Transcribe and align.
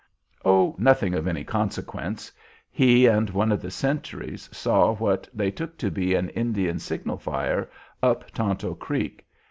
"Oh, 0.43 0.75
nothing 0.79 1.13
of 1.13 1.27
any 1.27 1.43
consequence. 1.43 2.31
He 2.71 3.05
and 3.05 3.29
one 3.29 3.51
of 3.51 3.61
the 3.61 3.69
sentries 3.69 4.49
saw 4.51 4.95
what 4.95 5.29
they 5.31 5.51
took 5.51 5.77
to 5.77 5.91
be 5.91 6.15
an 6.15 6.29
Indian 6.29 6.79
signal 6.79 7.19
fire 7.19 7.69
up 8.01 8.31
Tonto 8.31 8.73
Creek. 8.73 9.23